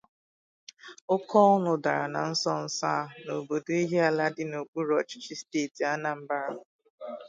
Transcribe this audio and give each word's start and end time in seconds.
Oke 1.13 1.37
ọñụ̀ 1.53 1.77
dara 1.83 2.05
na 2.13 2.21
nsonso 2.31 2.85
a 2.97 3.11
n'obodo 3.25 3.71
Ihiala 3.83 4.25
dị 4.35 4.43
n'okpuru 4.51 4.91
ọchịchị 5.01 5.33
steeti 5.41 5.81
Anambra 5.93 6.39